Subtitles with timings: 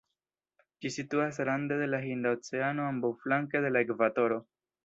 [0.85, 4.45] Ĝi situas rande de la Hinda Oceano ambaŭflanke de la ekvatoro.